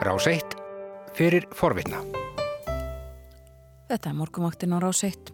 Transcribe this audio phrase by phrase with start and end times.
[0.00, 0.40] Rás 1
[1.12, 1.98] fyrir forvitna.
[3.90, 5.28] Þetta er morgumaktinn á Rás 1.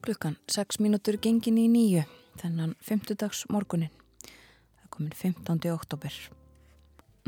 [0.00, 2.06] Klukkan 6 mínútur gengin í nýju,
[2.40, 3.12] þennan 5.
[3.20, 3.90] dags morgunin.
[4.24, 5.68] Það er komin 15.
[5.74, 6.16] oktober.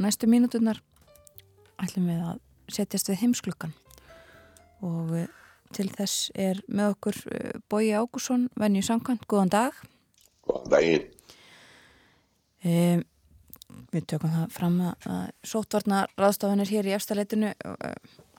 [0.00, 0.80] Næstu mínúturnar
[1.84, 2.40] ætlum við að
[2.72, 3.76] setjast við heimsklukkan
[4.88, 5.28] og eh,
[5.76, 9.28] til þess er með okkur eh, Bói Ágússon, venju samkvæmt.
[9.28, 9.84] Góðan dag.
[10.48, 11.08] Góðan daginn.
[12.64, 13.04] Um,
[13.94, 17.52] við tökum það fram að sótvarna ráðstafanir hér í efstaleitinu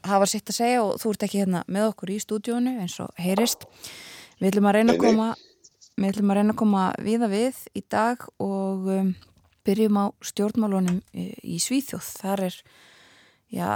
[0.05, 3.09] hafa sitt að segja og þú ert ekki hérna með okkur í stúdíónu eins og
[3.19, 3.65] heyrist.
[4.39, 5.31] Við ætlum að reyna að koma
[5.99, 9.09] við ætlum að reyna að koma viða við í dag og um,
[9.67, 12.13] byrjum á stjórnmálunum í, Svíþjóð.
[12.21, 12.59] Þar er
[13.51, 13.67] já,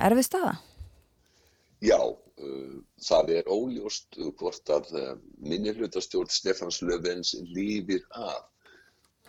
[0.00, 0.54] erfið staða.
[1.84, 1.98] Já,
[3.04, 4.88] það er óljóst hvort að
[5.44, 8.46] minnirhlutastjórn Stefans Löfvens lífir af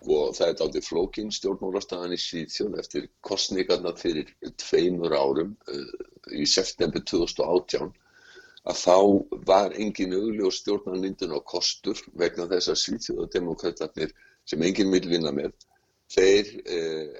[0.07, 4.29] og það er áttið flókin stjórnmálastafan í Svíðsjón eftir kostningarna fyrir
[4.61, 5.89] tveimur árum uh,
[6.31, 7.91] í september 2018
[8.69, 8.97] að þá
[9.47, 14.09] var engin augljós stjórnarmyndun og kostur vegna þess að Svíðsjóðademokraterna
[14.49, 15.53] sem engin vil vinna með
[16.13, 17.19] þeir uh,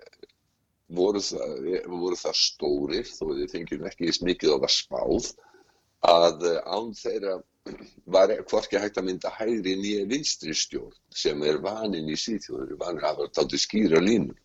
[0.96, 5.32] voru, það, voru það stórir þó þið fengjum ekki smikið á að spáð
[6.10, 7.40] að uh, án þeirra
[8.10, 13.04] var hvorki hægt að mynda hægri nýja vinstri stjórn sem er vanin í síðjóður, vanin
[13.04, 14.36] að hafa tátu skýra línu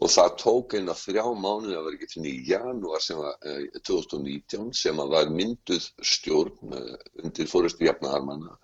[0.00, 4.70] og það tók eina þrjá mánuði að vera ekki í janúar sem var eh, 2019
[4.82, 8.56] sem að var mynduð stjórn eh, undir fórustu jafnaðarmanna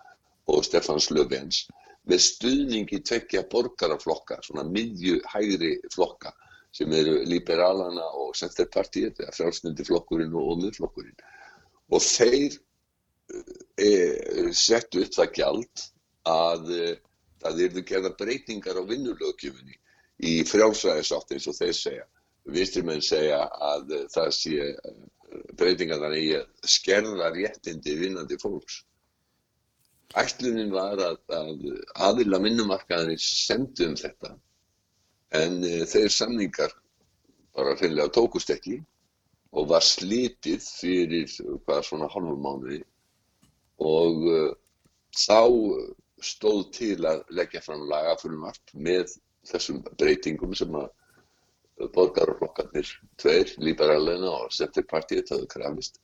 [0.49, 1.67] og Stefans Löfvens
[2.07, 6.31] með stuðningi tvekja borgaraflokka, svona miðju hægri flokka
[6.73, 11.17] sem eru liberalana og centerpartiet, eða frálsnöndi flokkurinn og miðflokkurinn.
[11.91, 12.55] Og þeir
[13.77, 13.91] e,
[14.55, 15.83] settu upp það gjald
[16.27, 16.71] að
[17.41, 19.77] það eru gerða breytingar á vinnulögkjöfunni
[20.27, 22.07] í frjálsræðisátt eins og þeir segja.
[22.47, 24.71] Vinstrimenn segja að það sé
[25.59, 28.81] breytingar þannig að skerða réttindi vinnandi fólks.
[30.17, 31.63] Ætlunin var að, að
[32.07, 34.37] aðila minnumarkaðinni semdu um þetta
[35.35, 35.59] en
[35.91, 36.71] þeir samningar
[37.57, 38.77] bara finnilega tókust ekki
[39.51, 41.33] og var slitið fyrir
[41.65, 42.79] hvað svona halvum mánuði
[43.83, 44.51] og uh,
[45.17, 45.41] þá
[46.23, 49.17] stóð til að leggja fram lagafölumart með
[49.47, 50.89] þessum breytingum sem að
[51.93, 52.89] borgarflokkarnir
[53.21, 55.99] tveir, Líbaralena og Centerpartiet hafði krafist.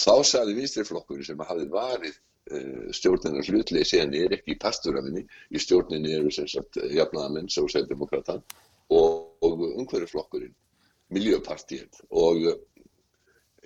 [0.00, 5.62] Þá sagði vinstriflokkurinn sem hafði varið uh, stjórnirnar hlutleysi en er ekki í pasturafinni, í
[5.62, 8.44] stjórninni eru sem sagt jafnaðamenn, sósældemokratan
[8.92, 10.54] og, og umhverjuflokkurinn,
[11.12, 12.60] Miljöpartiet og uh,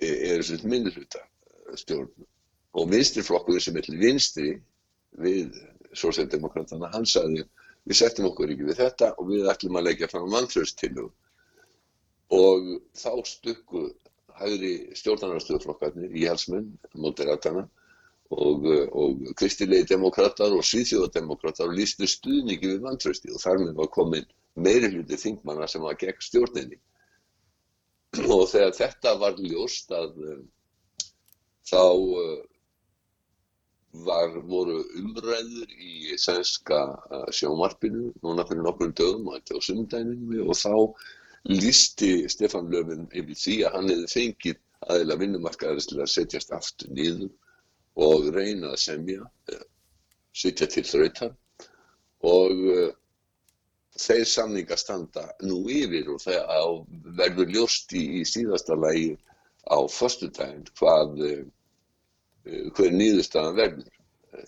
[0.03, 1.23] eru sem minnuluta
[1.79, 2.11] stjórn
[2.77, 4.49] og vinstriflokkurinn sem er til vinstri
[5.17, 5.55] við
[5.97, 7.45] sósældemokratana, hann sagði
[7.87, 11.07] við settum okkur ekki við þetta og við ætlum að leggja fram vantraustillu
[12.37, 12.67] og
[12.99, 13.87] þá stukku
[14.37, 17.63] hægri stjórnarnarstöðuflokkarnir í halsmunn, moderatana
[18.29, 23.89] og, og kristilegi demokrater og svíþjóðademokrater og lístu stuðningi við vantrausti og þar með var
[23.95, 24.27] komin
[24.59, 26.77] meiri hluti þingmanna sem var gegn stjórninni.
[28.27, 30.45] Og þegar þetta var ljóst að um,
[31.67, 32.37] þá uh,
[34.05, 40.45] var, voru umræður í sænska uh, sjónvarpinu núna fyrir nokkrum dögum og þetta á sundæninu
[40.45, 40.73] og þá
[41.47, 46.93] lísti Stefan Löfven yfir því að hann hefði fengið aðeila vinnumarkaðarins til að setjast aftur
[46.93, 47.33] niður
[48.07, 49.67] og reyna að semja, uh,
[50.33, 51.35] setja til þrautar.
[52.27, 52.89] Og uh,
[53.97, 56.83] þeir samninga standa nú yfir og það
[57.17, 59.15] verður ljóst í, í síðasta lagi
[59.67, 61.15] á förstudaginn hvað
[62.47, 63.93] hver nýðustafan verður.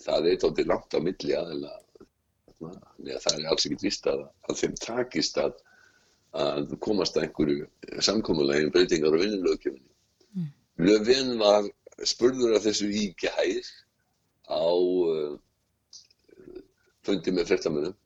[0.03, 1.73] Það er tóttið langt á milli aðeila.
[2.59, 5.53] Það er alls ekkert vist að, að þeim takist að,
[6.37, 7.67] að komast að einhverju
[8.05, 9.93] samkómulegin breytingar á vinnulögkjöfinni.
[10.35, 10.49] Mm.
[10.85, 11.69] Löfven var
[12.07, 13.69] spurður af þessu í gæðir
[14.51, 15.33] á uh,
[17.07, 17.97] fundi með frettamönnum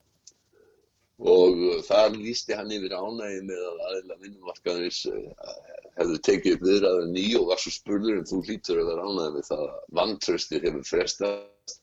[1.19, 5.51] og þar lísti hann yfir ánægi með að aðeila vinnumarkaðins uh,
[5.99, 9.37] hefðu tekið upp viðræðan ný og var svo spurður en þú hlýtur að vera ánæðið
[9.37, 11.77] með það að vantraustir hefur frestast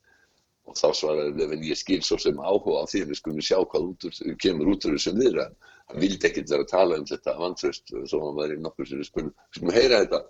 [0.67, 3.57] og þá svaraði Levin ég skil svo sem áhuga á því að við skulum sjá
[3.61, 5.57] hvað út úr, kemur út úr þessum viðræðan.
[5.89, 9.01] Hann vildi ekkert vera að tala um þetta vantraust svo hann var í nokkur sem
[9.01, 9.33] við skulum,
[9.73, 10.21] heyra þetta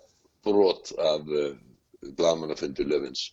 [0.46, 1.52] brot af uh,
[2.18, 3.28] blamannafundur Levins.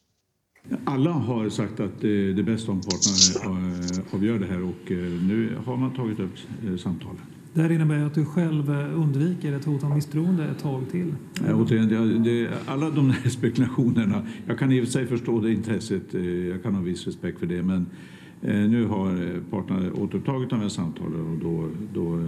[0.85, 3.75] Alla har sagt att det är bäst om parterna
[4.11, 4.91] avgör det här och
[5.27, 6.31] nu har man tagit upp
[6.79, 7.21] samtalen.
[7.53, 11.15] Det här innebär att du själv undviker ett hot om misstroende ett tag till.
[11.53, 16.13] Återigen, det, alla de här spekulationerna, jag kan i och för sig förstå det intresset,
[16.49, 17.85] jag kan ha viss respekt för det, men
[18.41, 22.19] nu har parterna återupptagit de här samtalen och då, då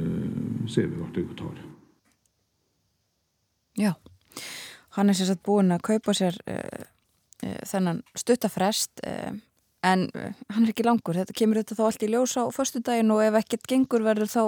[0.69, 1.71] ser vi vart det går tar.
[3.73, 3.93] Já,
[4.89, 6.87] hann er sérstaklega búin að kaupa sér uh,
[7.41, 9.33] þennan stuttafrest uh,
[9.81, 11.17] en hann er ekki langur.
[11.17, 14.29] Þetta kemur þetta þá allt í ljós á förstu daginn og ef ekkert gengur verður
[14.29, 14.43] þá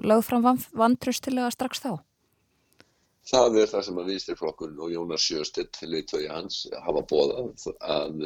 [0.00, 1.98] lögð fram vantröstilega strax þá?
[3.28, 8.22] Það er það sem að viðstyrflokkurinn og Jónas Sjöstedt, leiðtögi hans, hafa bóðað að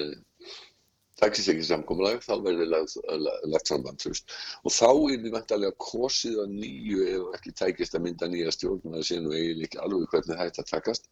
[1.23, 4.33] takist ekki samkómulag, þá verður lagt, samband fyrst.
[4.67, 8.95] Og þá er þið vantarlega kosið að nýju ef ekki tækist að mynda nýja stjórn,
[8.97, 11.11] það sé nú eiginlega alveg hvernig hægt að takast.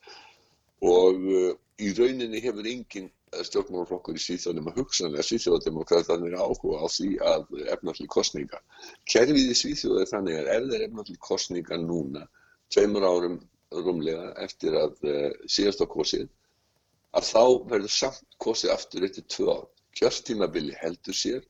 [0.87, 1.51] Og uh,
[1.81, 7.45] í rauninni hefur engin stjórnmálflokkur í Svíþjóðum að hugsanlega Svíþjóðademokrátanir áhuga á því að
[7.75, 8.59] efna til kostninga.
[9.13, 12.25] Kerfið í Svíþjóðu er þannig að ef þeir efna til kostninga núna,
[12.75, 13.39] tveimur árum
[13.71, 16.27] rúmlega eftir að uh, síðast á kosið,
[17.15, 19.69] að þá verður samt kosið aftur eftir tvö ár
[19.99, 21.43] kjörtímabili heldur sér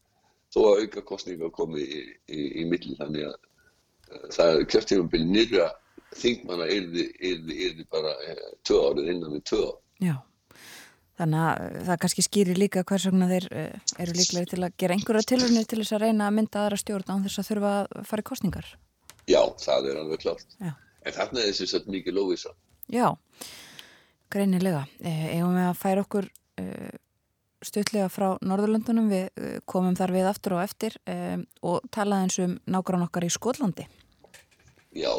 [0.52, 2.00] þó að auka kostninga komi í,
[2.32, 5.70] í, í milli þannig að uh, er kjörtímabili nýra
[6.18, 9.78] þingmanna yrði bara uh, tvö árið innan við tvö ár.
[10.00, 10.14] Já,
[11.20, 14.96] þannig að uh, það kannski skýrir líka hvers vegna þeir eru líklega til að gera
[14.96, 18.08] einhverja tilvunni til þess að reyna að mynda aðra stjórn án þess að þurfa að
[18.10, 18.70] fara í kostningar.
[19.30, 20.56] Já, það er alveg klart.
[20.58, 20.72] Já.
[21.00, 22.56] En þarna er þessi svolítið mikið lóðísa.
[22.90, 23.06] Já,
[24.32, 24.82] greinilega.
[25.00, 26.26] Eða með að færa okkur
[27.64, 30.96] stutlega frá Norðurlöndunum, við eh, komum þar við aftur og eftir
[31.60, 33.86] og talaði eins um nákvæmlega okkar í Skólandi.
[34.96, 35.12] Já,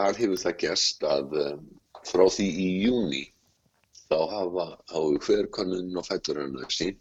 [0.00, 1.68] þar hefur það gerst að um,
[2.08, 3.24] frá því í júni
[4.08, 6.96] þá hafa á hver konun og fætturinn sín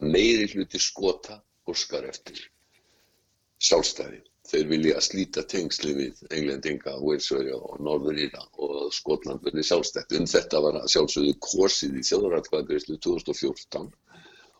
[0.00, 1.36] meiri hluti skota
[1.68, 2.40] orskar eftir
[3.60, 10.16] sjálfstæði þeir vilja slíta tengsli við englendinga, Walesverja og Norðuríra og Skotland verði sjálfstætt.
[10.16, 13.92] Um þetta var sjálfsögðu korsið í þjóðratkvæðgreyslu 2014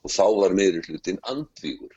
[0.04, 1.96] og þá var meiri hlutin andvígur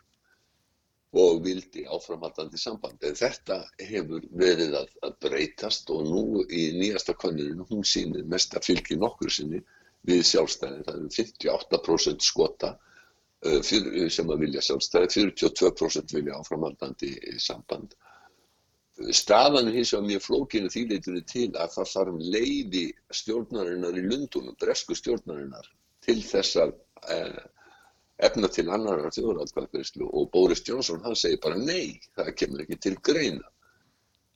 [1.14, 2.98] og vildi áframhaldandi samband.
[3.06, 8.56] En þetta hefur verið að, að breytast og nú í nýjasta konuninu hún sínir mest
[8.58, 9.62] að fylgi nokkur sinni
[10.10, 10.82] við sjálfstæði.
[10.88, 12.74] Það eru 58% skota
[13.44, 17.10] Eh, fyrir, sem að vilja sjálfstæði, 42% vilja áframaldandi
[17.44, 17.96] samband.
[19.12, 22.84] Staðan hins vegar mjög flókinu þýleitunni til að það þarf leiði
[23.20, 25.68] stjórnarinnar í Lundunum, bresku stjórnarinnar,
[26.06, 26.72] til þess að
[27.12, 27.42] eh,
[28.18, 32.96] efna til annar þjóðratkvæðbyrjuslu og Boris Johnson hann segir bara nei, það kemur ekki til
[33.02, 33.46] greina.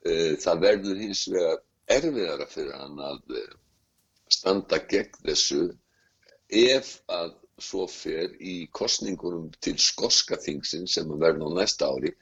[0.05, 1.59] Eh, það verður hins vegar
[1.97, 3.51] erfiðara fyrir hann að eh,
[4.33, 5.61] standa gegn þessu
[6.47, 12.13] ef að svo fer í kostningunum til skoska þingsinn sem verður á næsta ári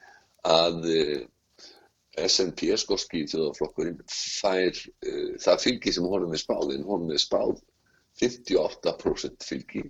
[0.46, 1.24] að eh,
[2.16, 7.58] SNP, skoski þjóðaflokkurinn, fær uh, það fylgi sem honum er spáðinn, honum er spáð
[8.16, 9.82] 58% fylgi,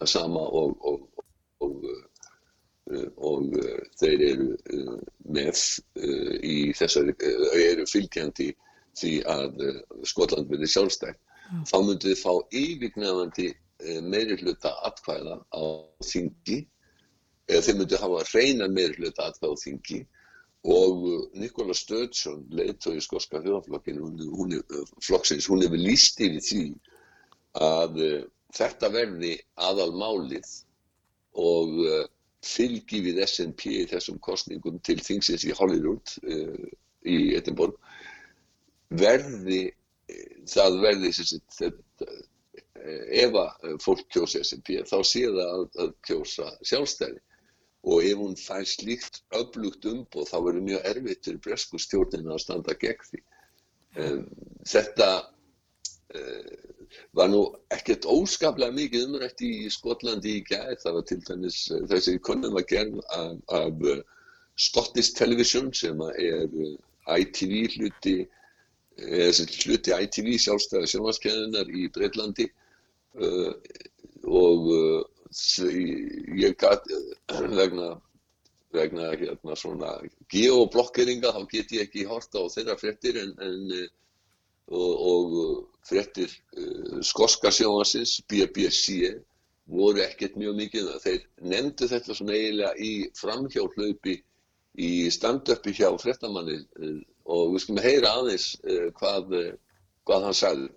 [0.00, 1.24] það sama og, og,
[1.64, 4.48] og, uh, og uh, þeir eru
[5.24, 5.64] með
[6.44, 7.14] í þessari,
[7.64, 8.50] eru fylgjandi
[8.94, 9.62] því að
[10.06, 11.20] Skotland verði sjálfstækt.
[11.50, 11.64] Mm.
[11.68, 13.48] Þá myndu þið fá yfirgnefandi
[13.84, 15.62] Eh, meiri hluta atkvæða á
[16.06, 16.60] þingi
[17.50, 19.98] eða þeir myndi hafa reyna meiri hluta atkvæða á þingi
[20.74, 24.06] og eh, Nikola Sturgeon, leiðtói skoska þjóðaflokkinu,
[24.38, 26.62] hún, eh, flokksins, hún hefur líst yfir því
[27.66, 28.00] að
[28.54, 29.34] þetta verði
[29.68, 30.50] aðal málið
[31.40, 32.04] og uh,
[32.44, 36.68] fylgi við SNP í þessum kostningum til þingsins í Hollywood uh,
[37.04, 37.78] í Edinborg
[38.94, 39.66] verði,
[40.48, 41.40] það verði þessi,
[42.84, 47.22] ef að eh, fólk kjósa SMP þá sé það að, að kjósa sjálfstæði
[47.84, 52.44] og ef hún fær slíkt öflugt umboð þá verður mjög erfitt fyrir bresku stjórnina að
[52.44, 53.20] standa gegn því.
[54.00, 54.22] Um,
[54.68, 55.08] þetta
[57.14, 57.40] var nú
[57.74, 62.58] ekkert óskaplega mikið umrætt í Skotlandi í gæð, það var til dæmis uh, þessi konum
[62.60, 64.02] að gerð af, af uh,
[64.60, 66.46] Scottish Television sem er
[67.18, 68.14] ITV hluti,
[69.64, 72.46] hluti ITV sjálfstæði sjónvarskeðunar í Breitlandi
[74.30, 74.70] og
[76.38, 77.00] ég gæti
[77.58, 77.88] vegna,
[78.78, 79.90] vegna hérna svona
[80.30, 83.74] geoblokkeringa þá get ég ekki horta á þeirra frettir en, en
[84.72, 85.30] og, og
[85.88, 86.32] frettir
[87.04, 89.14] skoska sjónasins BBC
[89.66, 90.92] voru ekkert mjög mikið.
[91.04, 94.16] Þeir nefndu þetta svona eiginlega í framhjálplaupi
[94.84, 96.58] í stand-upi hjá frettamanni
[97.24, 98.48] og við skulum heyra aðeins
[98.98, 99.36] hvað,
[100.04, 100.72] hvað hann sagði.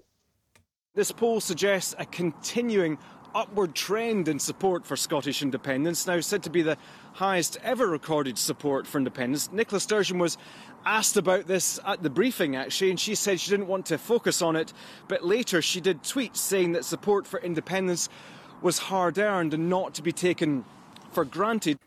[0.97, 2.97] This poll suggests a continuing
[3.37, 6.77] upward trend in support for Scottish independence, now said to be the
[7.13, 9.51] highest ever recorded support for independence.
[9.51, 10.39] Nicola Sturgeon was
[10.85, 14.41] asked about this at the briefing, actually, and she said she didn't want to focus
[14.41, 14.73] on it,
[15.07, 18.09] but later she did tweet saying that support for independence
[18.63, 20.65] was hard earned and not to be taken
[21.11, 21.77] for granted.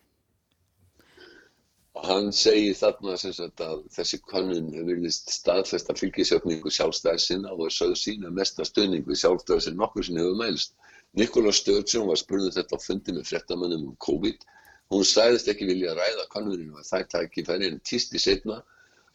[2.05, 7.99] Hann segir þarna sem sagt að þessi kannun virðist staðfesta fylgisjöfningu sjálfstæðsina og er sögð
[7.99, 10.73] sína mesta stöðning við sjálfstæði sem nokkur sem hefur mælst.
[11.19, 14.45] Nikola Sturgeon var spurning þetta á fundi með frettamannum um COVID.
[14.91, 18.61] Hún sæðist ekki vilja ræða kannuninu og það tæki færi en tísti setna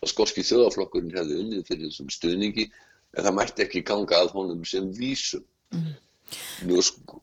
[0.04, 2.68] að skorski þjóðaflokkurinn hefði unnið fyrir þessum stöðningi
[3.16, 5.44] en það mætti ekki ganga að honum sem vísum.
[5.76, 5.94] Mm.
[6.68, 7.22] Nú, sko,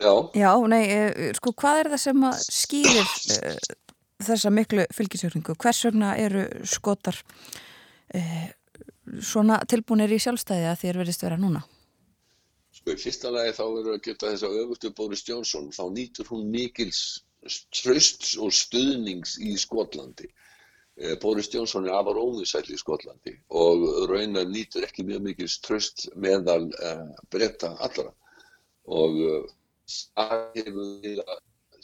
[0.00, 0.12] já.
[0.34, 3.58] Já, nei, eh, sko, hvað er það sem að skýrir uh,
[4.26, 5.56] þessa miklu fylgisjöfningu?
[5.60, 7.20] Hvers vegna eru skotar
[8.16, 8.48] uh,
[9.22, 11.62] svona tilbúinir í sjálfstæði að þér verðist vera núna?
[12.80, 16.30] Sko, í fyrsta lagi þá verður að geta þess að öfustu Boris Johnson, þá nýtur
[16.32, 17.00] hún mikils
[17.76, 20.30] trösts og stuðnings í Skotlandi.
[20.96, 26.08] Eh, Boris Johnson er afar óvinsæl í Skotlandi og raunar nýtur ekki mjög mikils tröst
[26.16, 28.10] meðal uh, breyta allra
[28.88, 29.20] og
[29.90, 31.22] það hefur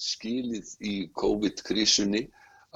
[0.00, 2.26] skilið í COVID-krísunni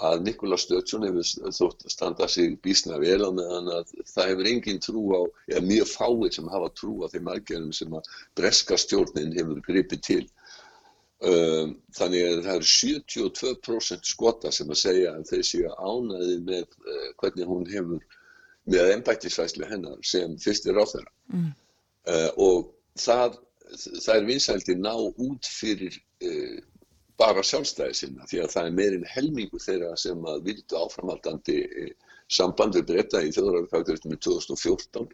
[0.01, 4.51] að Nikola Sturgeon hefur þótt að standa sig bísna vel á meðan að það hefur
[4.51, 5.21] engin trú á,
[5.53, 10.05] eða mjög fáið sem hafa trú á þeim aðgerðum sem að breska stjórnin hefur gripið
[10.07, 10.23] til.
[11.21, 16.65] Um, þannig að það eru 72% skota sem að segja að þeir séu ánaði með
[16.65, 18.07] uh, hvernig hún hefur
[18.71, 21.13] með ennbættisvæslu hennar sem fyrstir á þeirra.
[21.35, 21.51] Mm.
[22.09, 23.37] Uh, og það
[23.71, 26.59] það er vinsældi ná út fyrir uh,
[27.21, 31.91] bara sjálfstæði sinna því að það er meirinn helmingu þeirra sem að vildu áframhaldandi uh,
[32.31, 35.11] sambandur breyta í þjóðrarfagduristum í 2014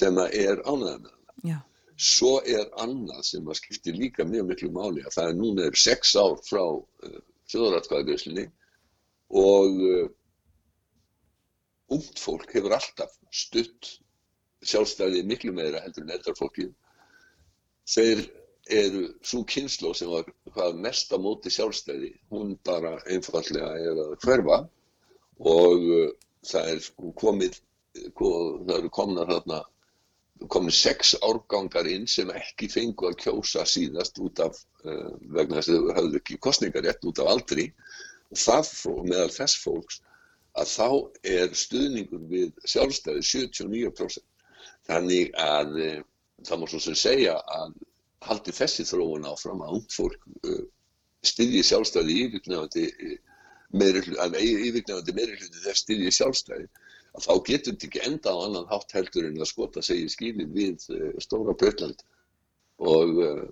[0.00, 1.34] sem að er ánæða með hana.
[1.50, 1.58] Já.
[2.00, 5.76] Svo er annað sem að skiptir líka mjög miklu máli að það er núna er
[5.76, 7.20] sex ár frá uh,
[7.52, 8.46] þjóðrarfagdurislinni
[9.40, 9.84] og
[11.90, 13.96] ungt fólk hefur alltaf stutt
[14.66, 16.70] sjálfstæði miklu meira heldur en eldra fólkið
[17.90, 18.22] þeir
[18.68, 24.14] eru svo kynslo sem var hvað mest á móti sjálfstæði, hún bara einfallega er að
[24.24, 24.60] hverfa
[25.40, 26.08] og uh,
[26.46, 27.60] það er sko komið,
[28.18, 29.62] það eru komnar þarna,
[30.52, 35.72] komið sex árgangar inn sem ekki fengu að kjósa síðast út af, uh, vegna þess
[35.72, 37.70] að þau hafðu ekki kostningarétt út af aldri
[38.36, 38.70] það
[39.08, 40.00] meðal þess fólks
[40.58, 40.88] að þá
[41.30, 44.24] er stuðningur við sjálfstæði 79%.
[44.90, 46.00] Þannig að uh,
[46.46, 47.74] það má svo sem segja að
[48.26, 50.62] haldi þessi þróun áfram að ung fólk uh,
[51.26, 52.86] styðji sjálfstæði yfirgnefandi
[53.80, 56.66] yfirgnefandi meiri hluti þess styðji sjálfstæði
[57.16, 60.52] að þá getur þetta ekki enda á annan hátt heldur en að skota segja skilin
[60.56, 62.04] við uh, stóra Brötland
[62.80, 63.46] og uh,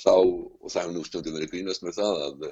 [0.00, 2.50] þá, og það hefur nú stundum verið grínast með það að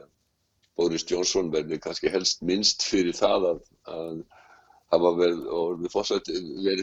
[0.78, 4.18] Boris Johnson verði kannski helst minnst fyrir það að, að
[4.92, 5.88] hafa verið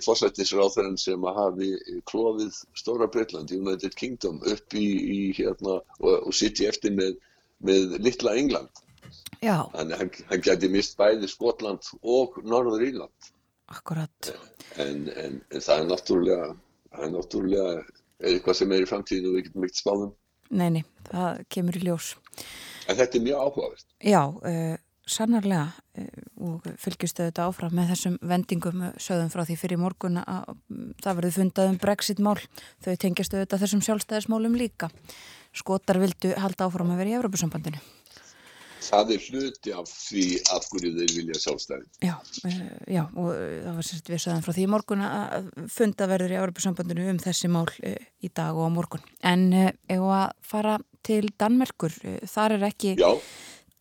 [0.06, 1.72] fórsættisráþurinn sem hafi
[2.10, 7.16] klófið Stóra Breitland, United Kingdom upp í, í hérna og, og sitt í eftir með,
[7.66, 8.84] með litla England.
[9.42, 9.66] Já.
[9.74, 13.32] Þannig að hann, hann geti mist bæði Skotland og Norður Írland.
[13.74, 14.32] Akkurat.
[14.82, 16.50] En, en, en það er náttúrulega,
[16.94, 17.74] það er náttúrulega
[18.26, 20.14] eitthvað sem er í framtíðinu og við getum ekkert spáðum.
[20.56, 22.12] Neini, það kemur í ljós.
[22.86, 23.88] En þetta er mjög áhugavert.
[24.06, 25.72] Já, uh, sannarlega
[26.42, 30.56] og fylgjustu þetta áfram með þessum vendingum sögðum frá því fyrir morgun að
[31.04, 32.38] það verður fundað um brexit mál
[32.84, 34.90] þau tengjastu þetta þessum sjálfstæðismálum líka.
[35.56, 37.84] Skotar vildu halda áfram að vera í Európusambandinu
[38.86, 41.88] Það er hluti af því af hverju þeir vilja sjálfstæði.
[42.06, 42.14] Já,
[42.92, 47.08] já og það var sérst við sögðum frá því morgun að funda verður í Európusambandinu
[47.14, 49.06] um þessi mál í dag og á morgun.
[49.26, 51.98] En ef að fara til Danmerkur?
[52.30, 53.10] Þar er ekki Já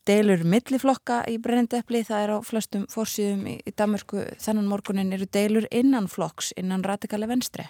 [0.08, 5.66] deilur milliflokka í brennendepli, það er á flestum fórsýðum í, Danmarku þennan morgunin eru deilur
[5.70, 7.66] innan flokks, innan radikali venstri.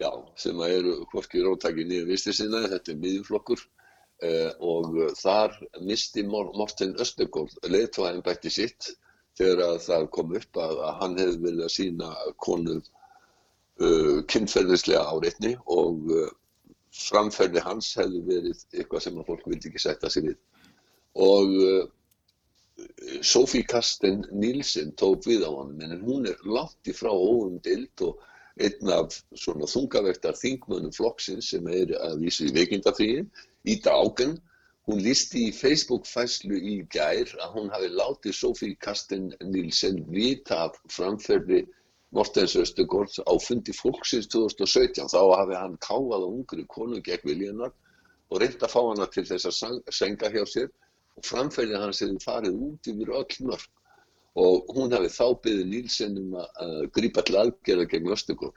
[0.00, 3.64] Já, sem að eru hvorki róttæki nýju vinstri sinna, þetta er miðjumflokkur
[4.24, 8.94] eh, og þar misti Morten Östegård leðtvæðin bætti sitt
[9.40, 12.10] þegar að það kom upp að, að hann hefði verið að sína
[12.44, 16.28] konu uh, kynferðislega áreitni og uh,
[16.94, 20.38] framferði hans hefði verið eitthvað sem að fólk vildi ekki setja sig við
[21.14, 21.88] og uh,
[23.22, 28.20] Sofí Karsten Nílsen tók við á hann en hún er langt í frá óumdild og
[28.60, 33.28] einn af svona þungavektar þingmönnum flokksins sem er að vísa í veikindafríin
[33.68, 34.38] í dagen
[34.88, 40.64] hún listi í Facebook fæslu í gær að hún hafi látið Sofí Karsten Nílsen vita
[40.68, 41.66] af framferði
[42.16, 47.74] Mortens Östegårds á fundi fólksins 2017 þá hafi hann káað á ungri konu gegn viljanar
[48.30, 50.72] og reynd að fá hana til þess að senga hjá sér
[51.20, 53.68] og framferðið hans hefði farið út yfir öll mörg
[54.40, 58.54] og hún hefði þá byggðið Nílsen um að grípa til aðgerða gegn Östugur.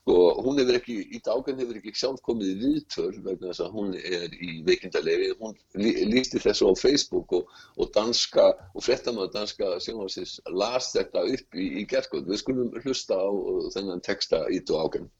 [0.00, 3.74] Sko, hún hefur ekki, Íta Ágæn hefur ekki sjálf komið í viðtöl vegna þess að
[3.76, 5.28] hún er í veikindalegi.
[5.38, 11.26] Hún lí, lísti þessu á Facebook og, og danska, og frettamöðu danska sjónvarsins las þetta
[11.36, 12.32] upp í, i gerðkvöld.
[12.32, 13.28] Við skulum hlusta á
[13.76, 15.10] þennan teksta Íta Ágæn.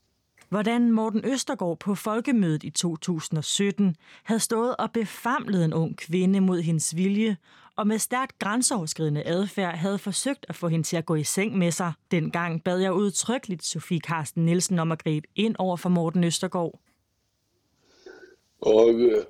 [0.51, 6.61] Hvordan Morten Østergaard på folkemødet i 2017 havde stået og befamlet en ung kvinde mod
[6.61, 7.37] hendes vilje,
[7.77, 11.59] og med stærkt grænseoverskridende adfærd havde forsøgt at få hende til at gå i seng
[11.59, 11.93] med sig.
[12.11, 16.81] Dengang bad jeg udtrykkeligt Sofie Karsten Nielsen om at gribe ind over for Morten Østergaard.
[18.61, 19.25] Og øh,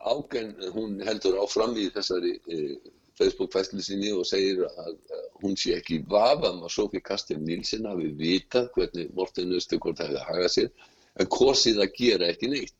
[0.00, 2.76] Ágen, hun heldur áfram í þessari øh,
[3.18, 4.96] Facebook-fæslu sinni og segir að
[5.42, 10.52] hún sé ekki vafam að Sofie Karsten Nielsen hafi vitað hvernig Morten Östegård hefði hagað
[10.56, 10.70] sér
[11.22, 12.74] en kosið að gera ekki neitt.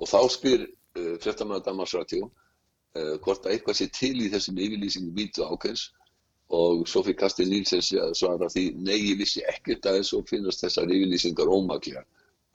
[0.00, 5.16] Og þá spyr uh, fréttamaður Damarsratjó uh, hvort að eitthvað sé til í þessum yfirlýsingum
[5.18, 5.90] vítu ákveðs
[6.56, 7.84] og Sofie Karsten Nielsen
[8.16, 12.02] svara því nei, ég vissi ekkert að þessu finnast þessar yfirlýsingar ómaklega.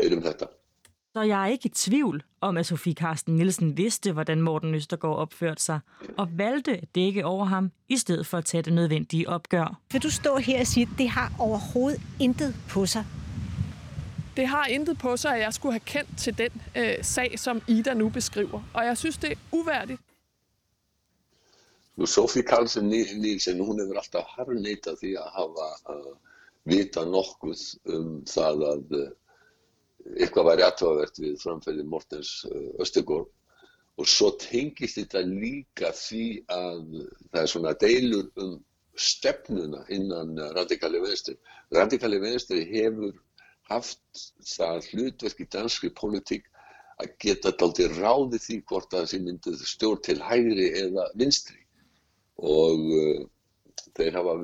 [0.01, 0.49] Heyrum þetta.
[1.15, 5.17] Så jeg er ikke i tvivl om, at Sofie Karsten Nielsen vidste, hvordan Morten Østergaard
[5.17, 5.79] opførte sig,
[6.17, 9.79] og valgte at dække over ham, i stedet for at tage det nødvendige opgør.
[9.91, 13.05] Vil du stå her og sige, at det har overhovedet intet på sig?
[14.37, 17.61] Det har intet på sig, at jeg skulle have kendt til den øh, sag, som
[17.67, 18.61] Ida nu beskriver.
[18.73, 20.01] Og jeg synes, det er uværdigt.
[21.97, 26.15] Nú, Sofie Karlsson Nílsen, hún hefur alltaf harneitað því að hafa uh,
[26.67, 27.61] vita nokkuð
[27.95, 29.11] um það að uh,
[30.13, 33.31] eitthvað væri aðtöðavert við framfæði Mortens uh, Östegård
[33.95, 36.81] og svo tengist þetta líka því að
[37.31, 38.57] það er svona deilur um
[38.95, 41.35] stefnuna innan radikali venstri.
[41.75, 43.15] Radikali venstri hefur
[43.69, 46.45] haft það hlutverk í danski politík
[47.01, 51.59] að geta daldi ráði því hvort að sé myndið stjórn til hægri eða vinstri
[52.35, 53.23] og uh,
[53.95, 54.35] þeir hafa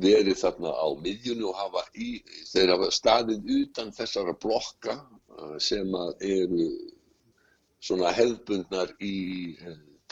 [0.00, 2.22] verið þarna á miðjunni og hafa í,
[2.52, 5.88] þeir hafa staðið utan þessara blokka uh, sem
[6.20, 6.68] eru
[7.82, 9.16] svona hefðbundnar í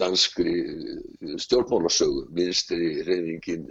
[0.01, 0.57] danskri
[1.39, 3.69] stjórnmálasögu, vinstri reyfingin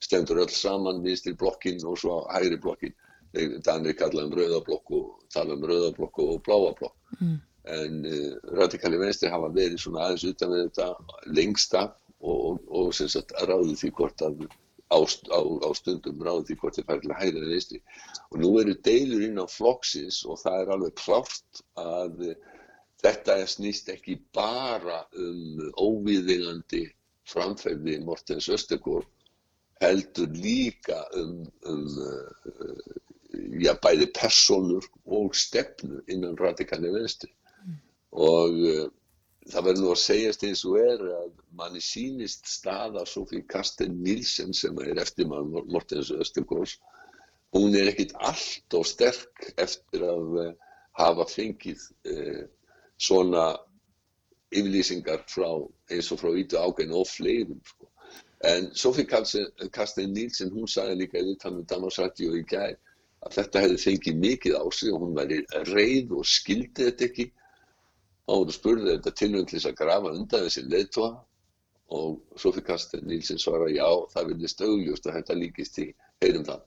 [0.00, 2.94] stendur öll saman, vinstri blokkin og svo hægri blokkin.
[3.66, 6.96] Danir kalla um rauðablokk og tala um rauðablokk og bláablokk.
[7.20, 7.36] Mm.
[7.70, 10.88] En uh, radikali venstri hafa verið svona aðeins utan við þetta
[11.36, 14.46] lengst af og, og sem sagt ráði því hvort að
[14.90, 17.82] á, á, á stundum ráði því hvort þið fær til að hægri en vinstri.
[18.30, 22.24] Og nú eru deilur inn á flokksins og það er alveg klárt að
[23.00, 26.84] þetta snýst ekki bara um óviðingandi
[27.30, 29.08] framferði Mortens Östegård
[29.80, 32.96] heldur líka um, um uh,
[33.62, 37.78] já, bæði personur og stefnu innan radikali venstri mm.
[38.26, 38.88] og uh,
[39.48, 44.52] það verður nú að segjast eins og er að manni sínist staða Sofí Karsten Nilsen
[44.56, 46.76] sem er eftir mann Mortens Östegårds
[47.56, 50.50] hún er ekkit allt og sterk eftir að uh,
[51.00, 51.80] hafa fengið
[53.00, 53.44] svona
[54.50, 55.48] yfirlýsingar frá
[55.90, 57.88] eins og frá Ítu Ágæn og fleirum sko.
[58.44, 62.76] en Sofí Karsten Nílsen hún sagði líka í viðtalinu Damarsrætti og í gæð
[63.26, 67.26] að þetta hefði fengið mikið á sig og hún væri reið og skildi þetta ekki
[68.26, 71.12] og hún spurði þetta tilvæm til þess að grafa undan þessi leðtóa
[71.90, 75.88] og Sofí Karsten Nílsen svara já það vilja stöðljúst og þetta líkist í
[76.22, 76.66] heyrum það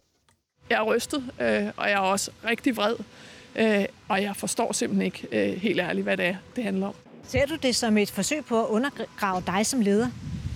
[0.69, 2.95] Jeg er rystet, øh, og jeg er også rigtig vred.
[3.55, 6.95] Øh, og jeg forstår simpelthen ikke øh, helt ærligt, hvad det er, det handler om.
[7.23, 10.07] Ser du det som et forsøg på at undergrave dig som leder?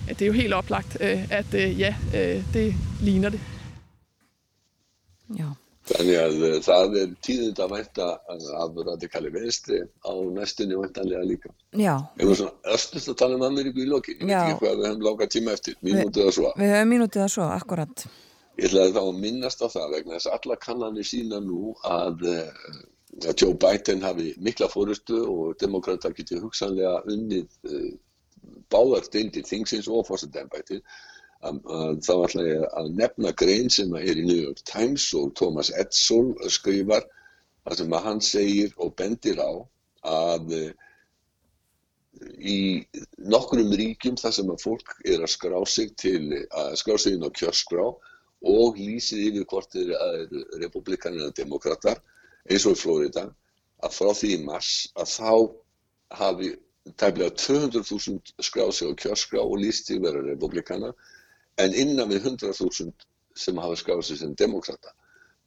[0.08, 3.40] Ja, det er jo helt oplagt, øh, at øh, ja, øh, det ligner det.
[5.38, 5.44] Já.
[5.88, 8.06] Þannig að uh, það er tíðind að vænta
[8.62, 11.52] af radikali venstri á næstunni væntanlega líka.
[11.72, 11.94] Já.
[12.20, 14.20] Var svona östust að tala um Ameríku í lokin.
[14.20, 15.78] Ég veit ekki hvað við hefum lága tíma eftir.
[15.86, 16.52] Mínútið að svo.
[16.60, 18.06] Við höfum mínútið að svo, akkurat.
[18.58, 22.24] Ég ætlaði þá að minnast á það vegna þess að alla kannanir sína nú að,
[22.26, 22.80] uh,
[23.22, 27.92] að Joe Biden hafi mikla fórustu og demokrata geti hugsanlega unnið uh,
[28.72, 30.82] báðar deyndir þingsins og fórsetembættir.
[31.38, 36.32] Þá ætla ég að nefna grein sem er í New York Times og Thomas Edsall
[36.50, 37.06] skrifar
[37.64, 39.52] þar sem að hann segir og bendir á
[40.08, 40.70] að uh,
[42.38, 42.58] í
[43.30, 47.26] nokkrum ríkjum þar sem að fólk er að skrá sig til að skrá sig inn
[47.26, 52.00] á kjörskrá og lýsið yfir hvort þeir eru republikanir eða demokrater
[52.50, 53.28] eins og í Florida
[53.86, 55.32] að frá því í mars að þá
[56.18, 56.50] hafi
[56.98, 60.90] tæmlega 200.000 skráð sig á kjörskrá og lýst sig vera republikana
[61.62, 62.92] en innan við 100.000
[63.38, 64.94] sem hafa skráð sig sem demokrata.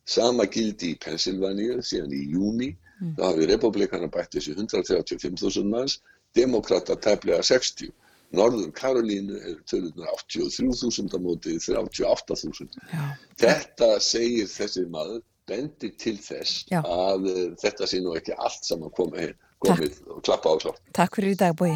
[0.08, 3.16] Sama gildi í Pennsylvania síðan í júni, mm.
[3.18, 6.00] þá hafi republikana bætt þessi 135.000 manns,
[6.38, 7.92] demokrata tæmlega 60.
[8.32, 12.70] Norður Karolínu er tölunar 83.000 á móti 38.000.
[13.42, 15.20] Þetta segir þessi maður
[15.52, 16.80] bendi til þess Já.
[16.80, 20.80] að uh, þetta sé nú ekki allt saman komið, komið og klappa á klátt.
[20.96, 21.76] Takk fyrir í dag, Bói.